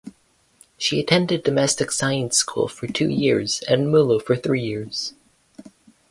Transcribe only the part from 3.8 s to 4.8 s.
Mulo for three